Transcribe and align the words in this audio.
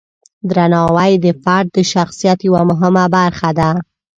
درناوی 0.53 1.11
د 1.25 1.27
فرد 1.43 1.67
د 1.77 1.79
شخصیت 1.93 2.39
یوه 2.47 2.61
مهمه 2.69 3.05
برخه 3.15 3.49
ده. 3.59 3.69